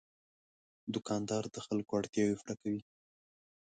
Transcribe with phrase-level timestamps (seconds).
[0.93, 2.81] دوکاندار د خلکو اړتیاوې پوره کوي.